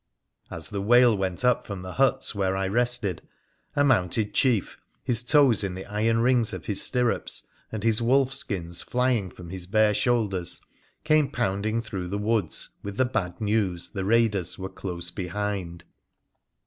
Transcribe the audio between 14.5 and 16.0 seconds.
were close behind.